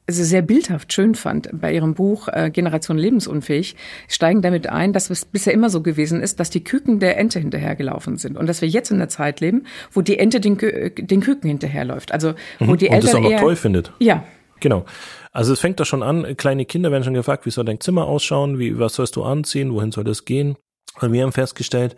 [0.07, 3.75] also sehr bildhaft schön fand bei ihrem Buch äh, Generation lebensunfähig,
[4.07, 7.39] steigen damit ein, dass es bisher immer so gewesen ist, dass die Küken der Ente
[7.39, 11.21] hinterhergelaufen sind und dass wir jetzt in der Zeit leben, wo die Ente den, den
[11.21, 12.11] Küken hinterherläuft.
[12.11, 12.77] Also wo mhm.
[12.77, 13.93] die und Eltern das auch noch eher, toll findet.
[13.99, 14.23] Ja.
[14.63, 14.85] Genau.
[15.33, 18.05] Also es fängt da schon an, kleine Kinder werden schon gefragt, wie soll dein Zimmer
[18.05, 20.55] ausschauen, wie, was sollst du anziehen, wohin soll das gehen?
[21.01, 21.97] Und wir haben festgestellt,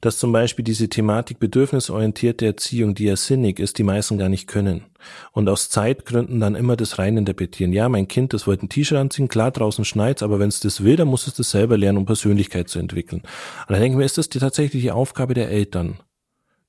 [0.00, 4.48] dass zum Beispiel diese Thematik bedürfnisorientierte Erziehung, die ja sinnig ist, die meisten gar nicht
[4.48, 4.86] können.
[5.30, 7.72] Und aus Zeitgründen dann immer das rein interpretieren.
[7.72, 10.82] Ja, mein Kind, das wollte ein T-Shirt anziehen, klar, draußen schneit's, aber wenn es das
[10.82, 13.20] will, dann muss es das selber lernen, um Persönlichkeit zu entwickeln.
[13.20, 16.00] Und dann denken wir, ist das die tatsächliche Aufgabe der Eltern?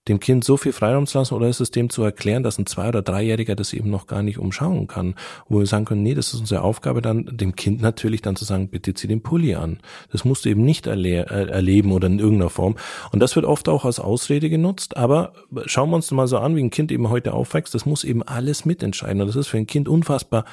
[0.08, 2.66] Dem Kind so viel Freiraum zu lassen oder ist es dem zu erklären, dass ein
[2.66, 5.16] Zwei- oder Dreijähriger das eben noch gar nicht umschauen kann,
[5.50, 8.46] wo wir sagen können, nee, das ist unsere Aufgabe dann, dem Kind natürlich dann zu
[8.46, 9.80] sagen, bitte zieh den Pulli an.
[10.12, 12.76] Das musst du eben nicht erle äh, erleben oder in irgendeiner Form.
[13.12, 15.34] Und das wird oft auch als Ausrede genutzt, aber
[15.66, 18.22] schauen wir uns mal so an, wie ein Kind eben heute aufwächst, das muss eben
[18.22, 20.46] alles mitentscheiden und das ist für ein Kind unfassbar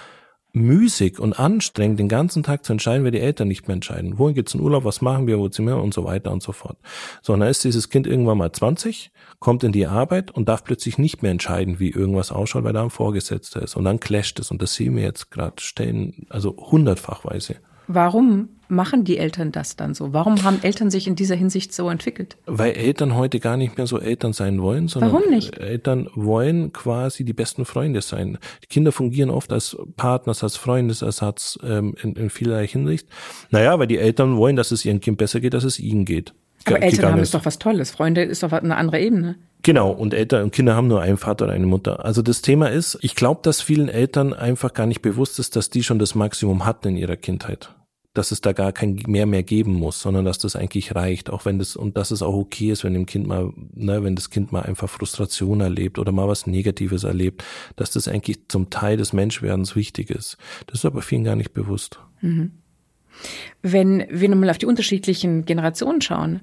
[0.53, 4.19] müßig und anstrengend, den ganzen Tag zu entscheiden, wer die Eltern nicht mehr entscheiden.
[4.19, 6.53] Wohin geht's in Urlaub, was machen wir, wo sind wir und so weiter und so
[6.53, 6.77] fort.
[7.23, 9.11] So, und dann ist dieses Kind irgendwann mal 20,
[9.43, 12.85] kommt in die Arbeit und darf plötzlich nicht mehr entscheiden, wie irgendwas ausschaut, weil da
[12.85, 13.77] ein Vorgesetzter ist.
[13.77, 14.51] Und dann clasht es.
[14.51, 17.57] Und das sehen wir jetzt gerade stellen, also hundertfachweise.
[17.89, 20.13] Warum machen die Eltern das dann so?
[20.13, 22.37] Warum haben Eltern sich in dieser Hinsicht so entwickelt?
[22.47, 25.59] Weil Eltern heute gar nicht mehr so Eltern sein wollen, sondern Warum nicht?
[25.59, 28.39] Eltern wollen quasi die besten Freunde sein.
[28.63, 33.09] Die Kinder fungieren oft als Partners, als Freundesersatz ähm, in, in vielerlei Hinsicht.
[33.51, 36.33] Naja, weil die Eltern wollen, dass es ihrem Kind besser geht, dass es ihnen geht.
[36.66, 37.90] Aber Eltern haben ist doch was Tolles.
[37.90, 39.37] Freunde ist doch eine andere Ebene.
[39.62, 42.05] Genau, und Eltern und Kinder haben nur einen Vater oder eine Mutter.
[42.05, 45.70] Also das Thema ist, ich glaube, dass vielen Eltern einfach gar nicht bewusst ist, dass
[45.70, 47.75] die schon das Maximum hatten in ihrer Kindheit
[48.14, 51.44] dass es da gar kein mehr mehr geben muss, sondern dass das eigentlich reicht, auch
[51.44, 54.29] wenn das und dass es auch okay ist, wenn dem Kind mal, ne, wenn das
[54.29, 57.42] Kind mal einfach Frustration erlebt oder mal was Negatives erlebt,
[57.77, 60.37] dass das eigentlich zum Teil des Menschwerdens wichtig ist.
[60.66, 62.01] Das ist aber vielen gar nicht bewusst.
[62.20, 62.53] Mhm.
[63.62, 66.40] Wenn wir nochmal auf die unterschiedlichen Generationen schauen,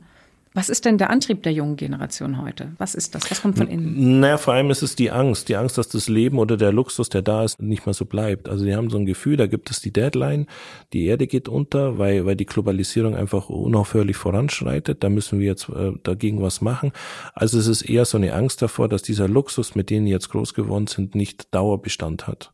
[0.56, 2.72] was ist denn der Antrieb der jungen Generation heute?
[2.80, 3.30] Was ist das?
[3.30, 4.20] Was kommt von innen?
[4.20, 5.48] Naja, vor allem ist es die Angst.
[5.48, 8.50] Die Angst, dass das Leben oder der Luxus, der da ist, nicht mehr so bleibt.
[8.50, 10.48] Also die haben so ein Gefühl, da gibt es die Deadline,
[10.92, 15.04] die Erde geht unter, weil, weil die Globalisierung einfach unaufhörlich voranschreitet.
[15.04, 16.94] Da müssen wir jetzt äh, dagegen was machen.
[17.36, 20.56] Also es ist eher so eine Angst davor, dass dieser Luxus, mit denen jetzt groß
[20.56, 22.54] geworden sind, nicht Dauerbestand hat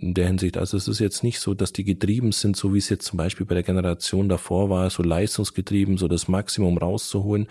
[0.00, 0.56] in der Hinsicht.
[0.56, 3.16] Also es ist jetzt nicht so, dass die getrieben sind, so wie es jetzt zum
[3.16, 7.48] Beispiel bei der Generation davor war, so leistungsgetrieben, so das Maximum rauszuholen,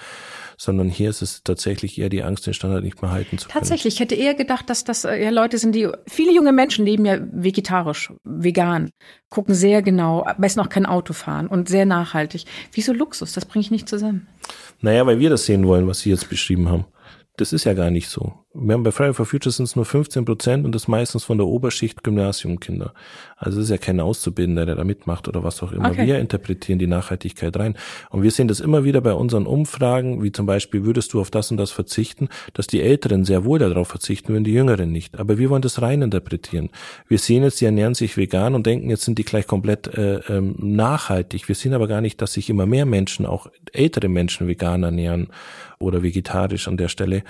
[0.57, 3.60] sondern hier ist es tatsächlich eher die Angst, den Standard nicht mehr halten zu können.
[3.60, 7.05] Tatsächlich, ich hätte eher gedacht, dass das ja Leute sind, die, viele junge Menschen leben
[7.05, 8.91] ja vegetarisch, vegan,
[9.29, 12.45] gucken sehr genau, am besten auch kein Auto fahren und sehr nachhaltig.
[12.71, 13.33] Wieso Luxus?
[13.33, 14.27] Das bringe ich nicht zusammen.
[14.79, 16.86] Naja, weil wir das sehen wollen, was Sie jetzt beschrieben haben.
[17.36, 18.33] Das ist ja gar nicht so.
[18.59, 21.37] Wir haben bei Friday for Future sind es nur 15 Prozent und das meistens von
[21.37, 22.93] der Oberschicht Gymnasiumkinder.
[23.35, 25.91] Also es ist ja kein Auszubildender, der da mitmacht oder was auch immer.
[25.91, 26.07] Okay.
[26.07, 27.75] Wir interpretieren die Nachhaltigkeit rein.
[28.09, 31.29] Und wir sehen das immer wieder bei unseren Umfragen, wie zum Beispiel, würdest du auf
[31.29, 35.19] das und das verzichten, dass die Älteren sehr wohl darauf verzichten würden, die Jüngeren nicht.
[35.19, 36.69] Aber wir wollen das rein interpretieren.
[37.07, 40.21] Wir sehen jetzt, die ernähren sich vegan und denken, jetzt sind die gleich komplett äh,
[40.29, 41.47] ähm, nachhaltig.
[41.47, 45.27] Wir sehen aber gar nicht, dass sich immer mehr Menschen, auch ältere Menschen vegan ernähren
[45.79, 47.23] oder vegetarisch an der Stelle.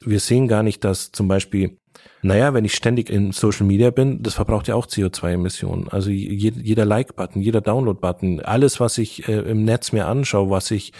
[0.00, 1.78] Wir sehen gar nicht, dass zum Beispiel
[2.22, 5.88] naja, wenn ich ständig in Social Media bin, das verbraucht ja auch CO2-Emissionen.
[5.88, 10.92] Also jeder Like-Button, jeder Download-Button, alles, was ich äh, im Netz mir anschaue, was ich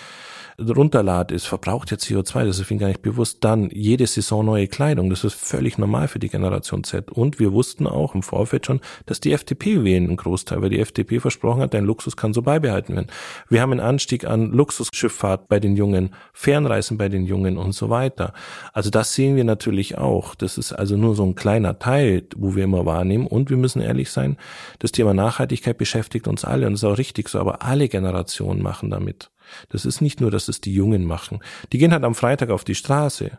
[0.71, 3.45] runterlade, ist, verbraucht ja CO2, das ist vielen gar nicht bewusst.
[3.45, 7.11] Dann jede Saison neue Kleidung, das ist völlig normal für die Generation Z.
[7.11, 10.81] Und wir wussten auch im Vorfeld schon, dass die FDP wählen, ein Großteil, weil die
[10.81, 13.09] FDP versprochen hat, dein Luxus kann so beibehalten werden.
[13.49, 17.91] Wir haben einen Anstieg an Luxusschifffahrt bei den Jungen, Fernreisen bei den Jungen und so
[17.91, 18.33] weiter.
[18.73, 20.35] Also das sehen wir natürlich auch.
[20.35, 23.27] Das ist also nur so ein kleiner Teil, wo wir immer wahrnehmen.
[23.27, 24.37] Und wir müssen ehrlich sein,
[24.79, 28.91] das Thema Nachhaltigkeit beschäftigt uns alle und ist auch richtig so, aber alle Generationen machen
[28.91, 29.31] damit.
[29.69, 31.41] Das ist nicht nur, dass es die Jungen machen.
[31.73, 33.39] Die gehen halt am Freitag auf die Straße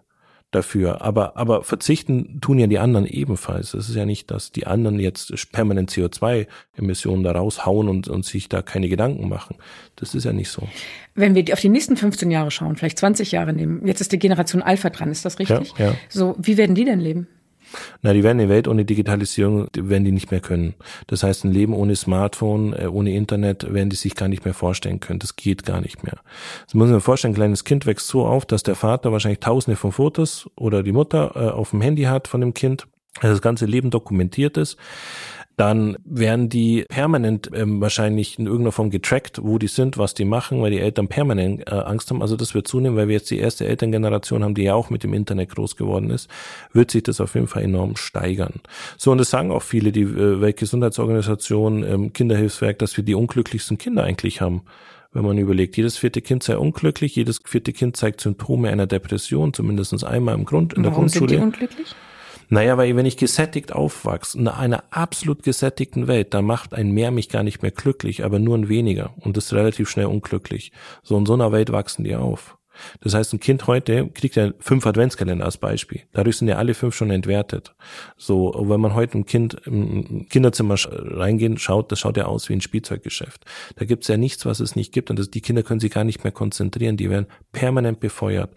[0.54, 3.74] dafür, aber, aber verzichten tun ja die anderen ebenfalls.
[3.74, 8.50] Es ist ja nicht, dass die anderen jetzt permanent CO2-Emissionen da raushauen und, und sich
[8.50, 9.56] da keine Gedanken machen.
[9.96, 10.68] Das ist ja nicht so.
[11.16, 14.20] Wenn wir auf die nächsten 15 Jahre schauen, vielleicht 20 Jahre nehmen, jetzt ist die
[14.20, 15.74] Generation Alpha dran, ist das richtig?
[15.78, 15.96] Ja, ja.
[16.10, 17.28] So, wie werden die denn leben?
[18.02, 20.76] Na, die werden eine Welt ohne Digitalisierung, werden die nicht mehr können.
[21.08, 24.54] Das heißt, ein Leben ohne Smartphone, äh, ohne Internet, werden die sich gar nicht mehr
[24.54, 25.20] vorstellen können.
[25.20, 26.18] Das geht gar nicht mehr.
[26.66, 29.40] Das muss man sich vorstellen, ein kleines Kind wächst so auf, dass der Vater wahrscheinlich
[29.40, 32.88] tausende von Fotos oder die Mutter äh, auf dem Handy hat von dem Kind,
[33.22, 34.78] das ganze Leben dokumentiert ist
[35.56, 40.26] dann werden die permanent ähm, wahrscheinlich in irgendeiner Form getrackt, wo die sind, was die
[40.26, 42.22] machen, weil die Eltern permanent äh, Angst haben.
[42.22, 45.04] Also das wird zunehmen, weil wir jetzt die erste Elterngeneration haben, die ja auch mit
[45.04, 46.30] dem Internet groß geworden ist,
[46.72, 48.62] wird sich das auf jeden Fall enorm steigern.
[48.98, 53.78] So, und das sagen auch viele, die äh, Weltgesundheitsorganisation, ähm, Kinderhilfswerk, dass wir die unglücklichsten
[53.78, 54.64] Kinder eigentlich haben
[55.16, 59.54] wenn man überlegt, jedes vierte Kind sei unglücklich, jedes vierte Kind zeigt Symptome einer Depression,
[59.54, 61.30] zumindest einmal im Grund, in Warum der Grundschule.
[61.30, 61.96] Sind die unglücklich?
[62.54, 67.10] Naja, weil wenn ich gesättigt aufwachse, in einer absolut gesättigten Welt, dann macht ein Mehr
[67.10, 70.72] mich gar nicht mehr glücklich, aber nur ein weniger und ist relativ schnell unglücklich.
[71.02, 72.60] So in so einer Welt wachsen die auf.
[73.02, 76.02] Das heißt, ein Kind heute kriegt ja fünf Adventskalender als Beispiel.
[76.12, 77.74] Dadurch sind ja alle fünf schon entwertet.
[78.18, 82.54] So, wenn man heute ein Kind im Kinderzimmer reingehen schaut, das schaut ja aus wie
[82.54, 83.46] ein Spielzeuggeschäft.
[83.78, 86.04] Da gibt's ja nichts, was es nicht gibt und das, die Kinder können sich gar
[86.04, 86.98] nicht mehr konzentrieren.
[86.98, 88.52] Die werden permanent befeuert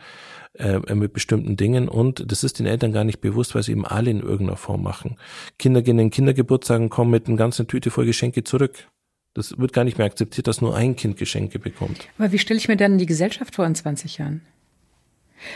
[0.58, 3.86] äh, mit bestimmten Dingen und das ist den Eltern gar nicht bewusst, weil sie eben
[3.86, 5.16] alle in irgendeiner Form machen.
[5.58, 8.88] Kinder gehen in den Kindergeburtstag und kommen mit einer ganzen Tüte voll Geschenke zurück.
[9.34, 12.08] Das wird gar nicht mehr akzeptiert, dass nur ein Kind Geschenke bekommt.
[12.18, 14.40] Aber wie stelle ich mir dann die Gesellschaft vor in 20 Jahren?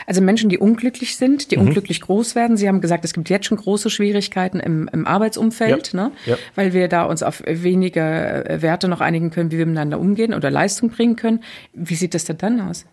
[0.05, 1.67] Also Menschen, die unglücklich sind, die mhm.
[1.67, 2.57] unglücklich groß werden.
[2.57, 6.03] Sie haben gesagt, es gibt jetzt schon große Schwierigkeiten im, im Arbeitsumfeld, ja.
[6.03, 6.11] ne?
[6.25, 6.37] Ja.
[6.55, 10.51] weil wir da uns auf weniger Werte noch einigen können, wie wir miteinander umgehen oder
[10.51, 11.43] Leistung bringen können.
[11.73, 12.85] Wie sieht das denn dann aus?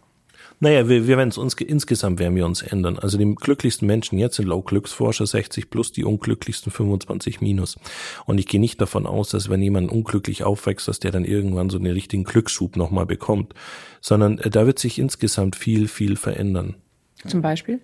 [0.61, 2.99] Naja, wir, wir werden uns insgesamt werden wir uns ändern.
[2.99, 7.77] Also die glücklichsten Menschen jetzt sind Low-Glücksforscher 60 plus, die unglücklichsten 25 minus.
[8.27, 11.71] Und ich gehe nicht davon aus, dass wenn jemand unglücklich aufwächst, dass der dann irgendwann
[11.71, 13.55] so einen richtigen Glücksschub nochmal bekommt,
[14.01, 16.75] sondern äh, da wird sich insgesamt viel, viel verändern.
[17.27, 17.81] Zum Beispiel?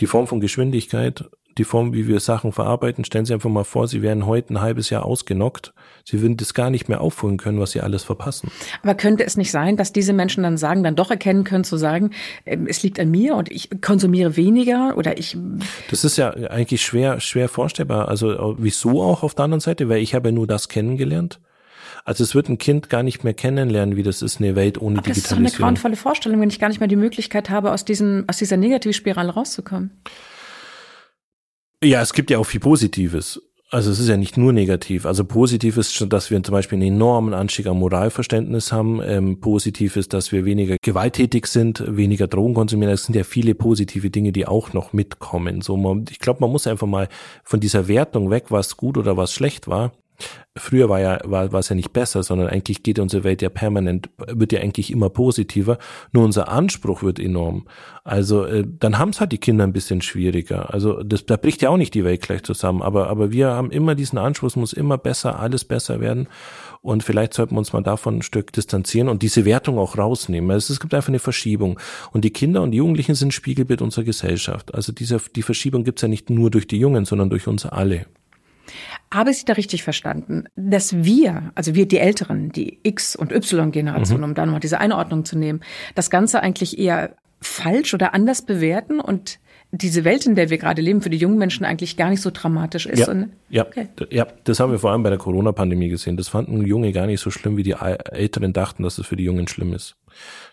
[0.00, 1.24] Die Form von Geschwindigkeit,
[1.58, 3.04] die Form, wie wir Sachen verarbeiten.
[3.04, 5.72] Stellen Sie einfach mal vor, Sie wären heute ein halbes Jahr ausgenockt.
[6.04, 8.50] Sie würden das gar nicht mehr aufholen können, was Sie alles verpassen.
[8.82, 11.76] Aber könnte es nicht sein, dass diese Menschen dann sagen, dann doch erkennen können, zu
[11.76, 12.10] sagen,
[12.46, 15.36] ähm, es liegt an mir und ich konsumiere weniger oder ich.
[15.90, 18.08] Das ist ja eigentlich schwer, schwer vorstellbar.
[18.08, 19.88] Also äh, wieso auch auf der anderen Seite?
[19.88, 21.40] Weil ich habe ja nur das kennengelernt.
[22.04, 24.98] Also es wird ein Kind gar nicht mehr kennenlernen, wie das ist, eine Welt ohne
[24.98, 25.44] Aber Digitalisierung.
[25.44, 27.84] Das ist doch eine grauenvolle Vorstellung, wenn ich gar nicht mehr die Möglichkeit habe, aus,
[27.84, 29.90] diesem, aus dieser Negativspirale rauszukommen.
[31.82, 33.40] Ja, es gibt ja auch viel Positives.
[33.70, 35.06] Also es ist ja nicht nur negativ.
[35.06, 39.00] Also positiv ist schon, dass wir zum Beispiel einen enormen Anstieg am Moralverständnis haben.
[39.02, 42.92] Ähm, positiv ist, dass wir weniger gewalttätig sind, weniger Drogen konsumieren.
[42.92, 45.62] Es sind ja viele positive Dinge, die auch noch mitkommen.
[45.62, 47.08] So, man, ich glaube, man muss einfach mal
[47.44, 49.92] von dieser Wertung weg, was gut oder was schlecht war,
[50.56, 53.48] Früher war ja, war, war es ja nicht besser, sondern eigentlich geht unsere Welt ja
[53.48, 55.78] permanent, wird ja eigentlich immer positiver.
[56.12, 57.66] Nur unser Anspruch wird enorm.
[58.02, 60.74] Also äh, dann haben es halt die Kinder ein bisschen schwieriger.
[60.74, 62.82] Also das, da bricht ja auch nicht die Welt gleich zusammen.
[62.82, 66.28] Aber, aber wir haben immer diesen Anspruch, muss immer besser, alles besser werden.
[66.82, 70.50] Und vielleicht sollten wir uns mal davon ein Stück distanzieren und diese Wertung auch rausnehmen.
[70.50, 71.78] Also es gibt einfach eine Verschiebung.
[72.12, 74.74] Und die Kinder und die Jugendlichen sind Spiegelbild unserer Gesellschaft.
[74.74, 78.06] Also diese, die Verschiebung gibt's ja nicht nur durch die Jungen, sondern durch uns alle.
[79.12, 83.32] Habe ich Sie da richtig verstanden, dass wir, also wir die Älteren, die X- und
[83.32, 84.24] Y-Generation, mhm.
[84.24, 85.60] um da nochmal diese Einordnung zu nehmen,
[85.94, 89.38] das Ganze eigentlich eher falsch oder anders bewerten und
[89.72, 92.30] diese Welt, in der wir gerade leben, für die jungen Menschen eigentlich gar nicht so
[92.32, 93.06] dramatisch ist.
[93.06, 93.86] Ja, ja, okay.
[94.10, 96.16] ja, das haben wir vor allem bei der Corona-Pandemie gesehen.
[96.16, 99.24] Das fanden Junge gar nicht so schlimm, wie die Älteren dachten, dass es für die
[99.24, 99.96] Jungen schlimm ist.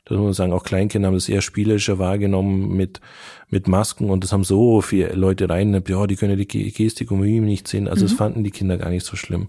[0.06, 3.02] Das muss man sagen, auch Kleinkinder haben das eher spielerischer wahrgenommen mit,
[3.50, 7.22] mit Masken und das haben so viele Leute rein, ja, die können die Gestik und
[7.22, 7.88] Mimik nicht sehen.
[7.88, 8.10] Also mhm.
[8.10, 9.48] das fanden die Kinder gar nicht so schlimm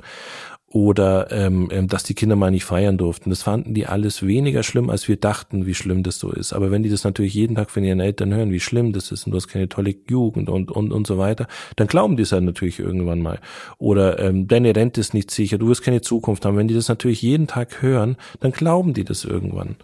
[0.70, 3.30] oder ähm, ähm, dass die Kinder mal nicht feiern durften.
[3.30, 6.52] Das fanden die alles weniger schlimm, als wir dachten, wie schlimm das so ist.
[6.52, 9.24] Aber wenn die das natürlich jeden Tag von ihren Eltern hören, wie schlimm das ist
[9.24, 12.32] und du hast keine tolle Jugend und und und so weiter, dann glauben die es
[12.32, 13.40] halt natürlich irgendwann mal.
[13.78, 16.58] Oder ähm, deine Rente ist nicht sicher, du wirst keine Zukunft haben.
[16.58, 19.76] Wenn die das natürlich jeden Tag hören, dann glauben die das irgendwann.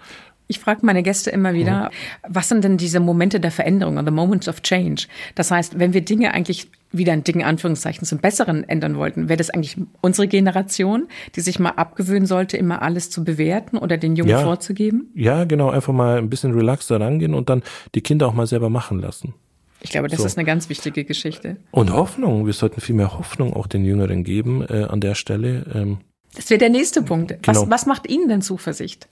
[0.47, 2.29] Ich frage meine Gäste immer wieder, mhm.
[2.29, 5.07] was sind denn diese Momente der Veränderung, the moments of change?
[5.35, 9.37] Das heißt, wenn wir Dinge eigentlich wieder in Dingen Anführungszeichen zum Besseren ändern wollten, wäre
[9.37, 14.17] das eigentlich unsere Generation, die sich mal abgewöhnen sollte, immer alles zu bewerten oder den
[14.17, 15.11] Jungen ja, vorzugeben?
[15.15, 17.63] Ja, genau, einfach mal ein bisschen relaxter rangehen und dann
[17.95, 19.35] die Kinder auch mal selber machen lassen.
[19.81, 20.27] Ich glaube, das so.
[20.27, 21.57] ist eine ganz wichtige Geschichte.
[21.71, 25.67] Und Hoffnung, wir sollten viel mehr Hoffnung auch den Jüngeren geben äh, an der Stelle.
[25.75, 25.99] Ähm,
[26.35, 27.37] das wäre der nächste Punkt.
[27.45, 27.71] Was, genau.
[27.71, 29.09] was macht Ihnen denn Zuversicht?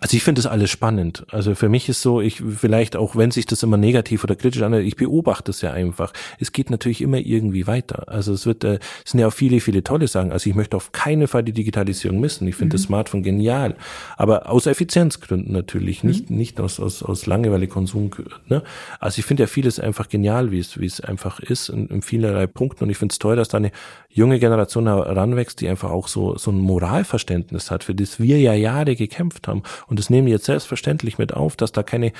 [0.00, 1.24] Also ich finde das alles spannend.
[1.30, 4.62] Also für mich ist so, ich vielleicht auch, wenn sich das immer negativ oder kritisch
[4.62, 6.12] anhört, ich beobachte es ja einfach.
[6.38, 8.08] Es geht natürlich immer irgendwie weiter.
[8.08, 10.32] Also es wird, äh, es sind ja auch viele, viele tolle Sachen.
[10.32, 12.46] Also ich möchte auf keinen Fall die Digitalisierung missen.
[12.48, 12.78] Ich finde mhm.
[12.78, 13.76] das Smartphone genial.
[14.16, 16.10] Aber aus Effizienzgründen natürlich, mhm.
[16.10, 18.10] nicht, nicht aus, aus, aus Langeweile, Konsum.
[18.48, 18.62] Ne?
[19.00, 22.02] Also ich finde ja vieles einfach genial, wie es, wie es einfach ist in, in
[22.02, 22.84] vielerlei Punkten.
[22.84, 23.72] Und ich finde es toll, dass da eine
[24.12, 28.52] junge Generation heranwächst, die einfach auch so, so ein Moralverständnis hat, für das wir ja
[28.52, 29.62] Jahre gekämpft haben.
[29.86, 32.12] Und das nehmen die jetzt selbstverständlich mit auf, dass da keine,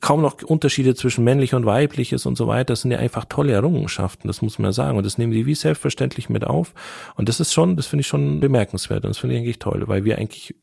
[0.00, 2.72] kaum noch Unterschiede zwischen männlich und weiblich ist und so weiter.
[2.72, 4.96] Das sind ja einfach tolle Errungenschaften, das muss man sagen.
[4.96, 6.72] Und das nehmen die wie selbstverständlich mit auf.
[7.16, 9.04] Und das ist schon, das finde ich schon bemerkenswert.
[9.04, 10.54] Und das finde ich eigentlich toll, weil wir eigentlich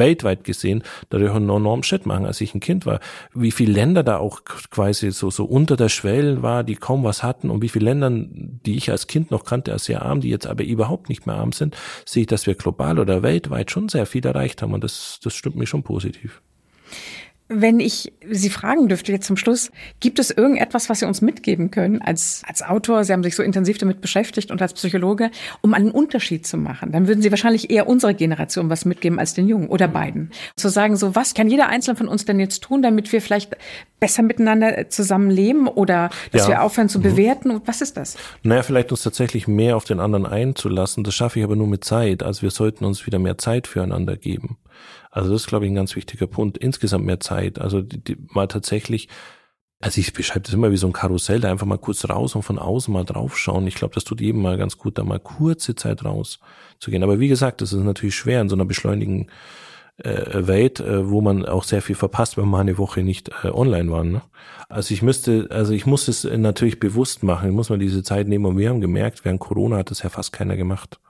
[0.00, 2.98] weltweit gesehen dadurch einen enormen Schritt machen, als ich ein Kind war.
[3.32, 7.22] Wie viele Länder da auch quasi so, so unter der Schwelle war, die kaum was
[7.22, 10.30] hatten und wie viele Länder, die ich als Kind noch kannte, als sehr arm, die
[10.30, 13.88] jetzt aber überhaupt nicht mehr arm sind, sehe ich, dass wir global oder weltweit schon
[13.88, 16.42] sehr viel erreicht haben und das, das stimmt mich schon positiv.
[17.52, 21.72] Wenn ich Sie fragen dürfte jetzt zum Schluss, gibt es irgendetwas, was Sie uns mitgeben
[21.72, 23.02] können als, als Autor?
[23.02, 26.92] Sie haben sich so intensiv damit beschäftigt und als Psychologe, um einen Unterschied zu machen.
[26.92, 30.30] Dann würden Sie wahrscheinlich eher unserer Generation was mitgeben als den Jungen oder beiden.
[30.54, 33.56] Zu sagen, so was kann jeder Einzelne von uns denn jetzt tun, damit wir vielleicht
[33.98, 36.50] besser miteinander zusammenleben oder dass ja.
[36.50, 37.02] wir aufhören zu mhm.
[37.02, 37.60] bewerten?
[37.66, 38.16] Was ist das?
[38.44, 41.02] Naja, vielleicht uns tatsächlich mehr auf den anderen einzulassen.
[41.02, 42.22] Das schaffe ich aber nur mit Zeit.
[42.22, 44.56] Also wir sollten uns wieder mehr Zeit füreinander geben.
[45.10, 46.58] Also das ist, glaube ich, ein ganz wichtiger Punkt.
[46.58, 47.60] Insgesamt mehr Zeit.
[47.60, 49.08] Also die, die, mal tatsächlich,
[49.80, 52.42] also ich beschreibe das immer wie so ein Karussell, da einfach mal kurz raus und
[52.42, 53.66] von außen mal draufschauen.
[53.66, 56.38] Ich glaube, das tut jedem mal ganz gut, da mal kurze Zeit raus
[56.78, 57.02] zu gehen.
[57.02, 59.30] Aber wie gesagt, das ist natürlich schwer in so einer beschleunigen
[60.02, 63.48] äh, Welt, äh, wo man auch sehr viel verpasst, wenn man eine Woche nicht äh,
[63.48, 64.04] online war.
[64.04, 64.22] Ne?
[64.68, 67.50] Also ich müsste, also ich muss es natürlich bewusst machen.
[67.50, 70.08] Ich muss mal diese Zeit nehmen und wir haben gemerkt, während Corona hat das ja
[70.08, 71.00] fast keiner gemacht.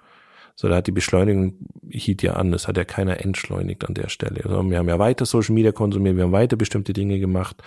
[0.60, 1.54] So, da hat die Beschleunigung
[1.88, 4.44] hielt ja an, das hat ja keiner entschleunigt an der Stelle.
[4.44, 7.62] Also wir haben ja weiter Social Media konsumiert, wir haben weiter bestimmte Dinge gemacht.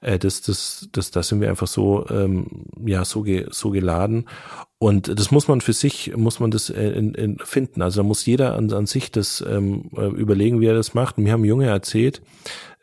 [0.00, 4.26] Äh, das, das, das, da sind wir einfach so, ähm, ja, so, ge, so geladen.
[4.78, 7.82] Und das muss man für sich, muss man das äh, in, in finden.
[7.82, 11.18] Also da muss jeder an, an sich das ähm, äh, überlegen, wie er das macht.
[11.18, 12.22] Mir haben Junge erzählt,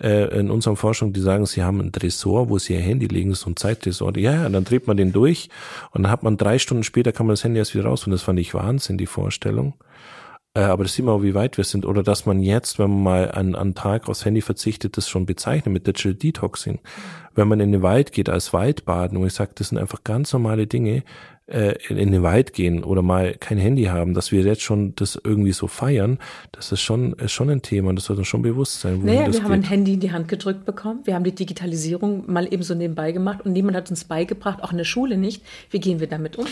[0.01, 3.33] äh, in unserer Forschung, die sagen, sie haben ein Tresor, wo sie ihr Handy legen,
[3.33, 4.17] so ein Zeittresor.
[4.17, 5.49] Ja, ja, dann dreht man den durch
[5.91, 8.05] und dann hat man drei Stunden später, kann man das Handy erst wieder raus.
[8.05, 9.73] Und das fand ich Wahnsinn, die Vorstellung.
[10.55, 11.85] Äh, aber das sieht man auch, wie weit wir sind.
[11.85, 15.25] Oder dass man jetzt, wenn man mal an, an Tag aufs Handy verzichtet, das schon
[15.25, 16.79] bezeichnet mit Digital Detoxing.
[17.35, 20.31] Wenn man in den Wald geht als Waldbaden, wo ich sage, das sind einfach ganz
[20.31, 21.03] normale Dinge,
[21.47, 24.95] äh, in, in den Wald gehen oder mal kein Handy haben, dass wir jetzt schon
[24.95, 26.17] das irgendwie so feiern,
[26.51, 29.01] das ist schon, ist schon ein Thema und das sollte uns schon bewusst sein.
[29.03, 32.51] Naja, wir haben ein Handy in die Hand gedrückt bekommen, wir haben die Digitalisierung mal
[32.51, 35.79] eben so nebenbei gemacht und niemand hat uns beigebracht, auch in der Schule nicht, wie
[35.79, 36.45] gehen wir damit um.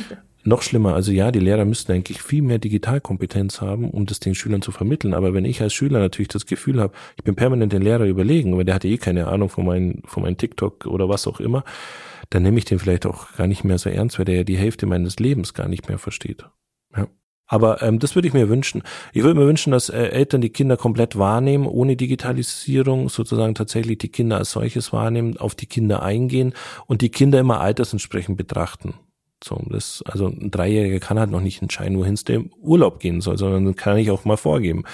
[0.45, 4.35] Noch schlimmer, also ja, die Lehrer müssten eigentlich viel mehr Digitalkompetenz haben, um das den
[4.35, 5.13] Schülern zu vermitteln.
[5.13, 8.57] Aber wenn ich als Schüler natürlich das Gefühl habe, ich bin permanent den Lehrer überlegen,
[8.57, 11.63] weil der hatte eh keine Ahnung von meinem von meinem TikTok oder was auch immer,
[12.29, 14.57] dann nehme ich den vielleicht auch gar nicht mehr so ernst, weil der ja die
[14.57, 16.45] Hälfte meines Lebens gar nicht mehr versteht.
[16.95, 17.07] Ja.
[17.45, 18.83] Aber ähm, das würde ich mir wünschen.
[19.11, 23.97] Ich würde mir wünschen, dass äh, Eltern die Kinder komplett wahrnehmen, ohne Digitalisierung, sozusagen tatsächlich
[23.97, 26.53] die Kinder als solches wahrnehmen, auf die Kinder eingehen
[26.87, 28.95] und die Kinder immer altersentsprechend betrachten.
[29.43, 33.19] So, das, also ein Dreijähriger kann halt noch nicht entscheiden, wohin es dem Urlaub gehen
[33.19, 34.85] soll, sondern kann ich auch mal vorgeben.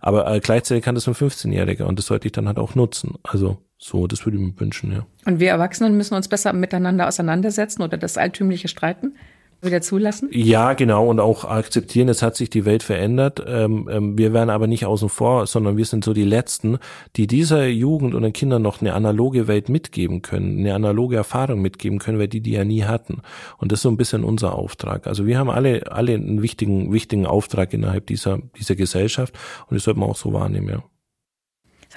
[0.00, 3.16] Aber äh, gleichzeitig kann das ein 15-Jähriger und das sollte ich dann halt auch nutzen.
[3.24, 5.06] Also so, das würde ich mir wünschen, ja.
[5.26, 9.14] Und wir Erwachsenen müssen uns besser miteinander auseinandersetzen oder das altümliche Streiten?
[9.62, 10.28] wieder zulassen?
[10.32, 13.42] Ja, genau, und auch akzeptieren, es hat sich die Welt verändert.
[13.46, 16.78] Ähm, ähm, wir werden aber nicht außen vor, sondern wir sind so die Letzten,
[17.16, 21.60] die dieser Jugend und den Kindern noch eine analoge Welt mitgeben können, eine analoge Erfahrung
[21.60, 23.22] mitgeben können, weil die die ja nie hatten.
[23.58, 25.06] Und das ist so ein bisschen unser Auftrag.
[25.06, 29.34] Also wir haben alle, alle einen wichtigen, wichtigen Auftrag innerhalb dieser, dieser Gesellschaft
[29.68, 30.82] und das sollte man auch so wahrnehmen, ja.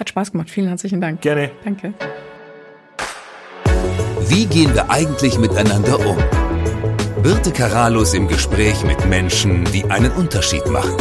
[0.00, 0.48] Es hat Spaß gemacht.
[0.48, 1.20] Vielen herzlichen Dank.
[1.20, 1.50] Gerne.
[1.62, 1.92] Danke.
[4.28, 6.16] Wie gehen wir eigentlich miteinander um?
[7.22, 10.96] Birte Karalus im Gespräch mit Menschen, die einen Unterschied machen.